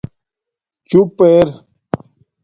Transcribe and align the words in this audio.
چُوپ 0.89 1.17
اِر 1.31 1.47